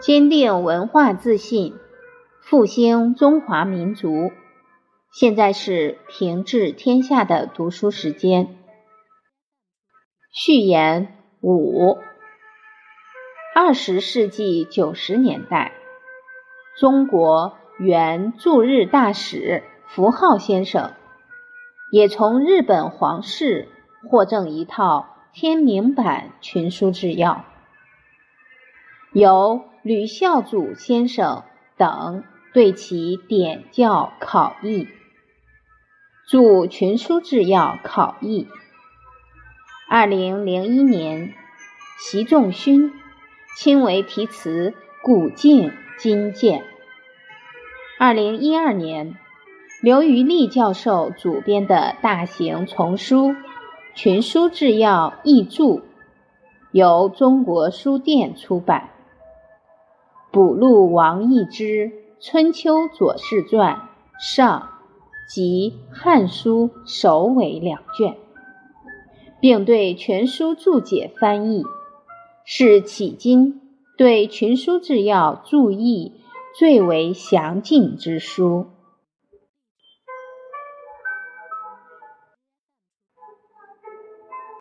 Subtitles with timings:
[0.00, 1.74] 坚定文化自信，
[2.40, 4.30] 复兴中华民族。
[5.12, 8.56] 现在是平治天下的读书时间。
[10.32, 11.98] 序言五：
[13.56, 15.72] 二十世纪九十年代，
[16.78, 20.92] 中国原驻日大使符浩先生
[21.90, 23.66] 也从日本皇室
[24.08, 27.44] 获赠一套天明版群书治要，
[29.12, 29.64] 由。
[29.82, 31.44] 吕孝祖先生
[31.78, 34.86] 等对其点教考译，
[36.26, 38.42] 著《群书治要考译》。
[39.88, 41.32] 二零零一年，
[41.96, 42.92] 习仲勋
[43.56, 46.64] 亲为题词古镜今鉴。
[47.98, 49.16] 二零一二年，
[49.80, 53.28] 刘余力教授主编的大型丛书
[53.94, 55.78] 《群书治要译注》，
[56.72, 58.90] 由中国书店出版。
[60.30, 61.64] 补录王逸之
[62.20, 63.74] 《春秋左氏传》
[64.18, 64.68] 上
[65.26, 68.16] 及《汉书》首尾两卷，
[69.40, 71.64] 并对全书注解翻译，
[72.44, 73.62] 是迄今
[73.96, 76.12] 对群书治要注意
[76.58, 78.66] 最为详尽之书。